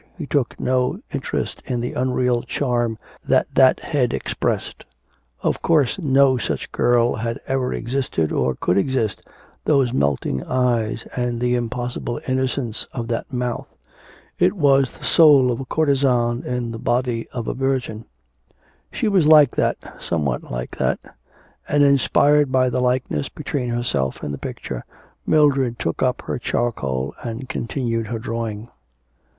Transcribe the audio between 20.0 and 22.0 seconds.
somewhat like that; and,